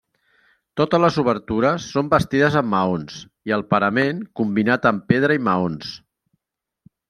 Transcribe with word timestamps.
Totes 0.79 1.01
les 1.03 1.19
obertures 1.23 1.85
són 1.97 2.09
bastides 2.15 2.57
amb 2.63 2.69
maons 2.77 3.21
i 3.51 3.55
el 3.61 3.67
parament 3.75 4.25
combinat 4.41 4.91
amb 4.93 5.07
pedra 5.15 5.41
i 5.41 5.47
maons. 5.53 5.97